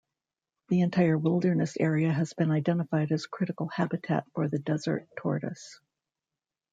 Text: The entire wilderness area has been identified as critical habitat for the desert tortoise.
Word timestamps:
The 0.69 0.81
entire 0.81 1.15
wilderness 1.15 1.77
area 1.79 2.11
has 2.11 2.33
been 2.33 2.49
identified 2.49 3.11
as 3.11 3.27
critical 3.27 3.67
habitat 3.67 4.25
for 4.33 4.47
the 4.49 4.57
desert 4.57 5.07
tortoise. 5.15 5.79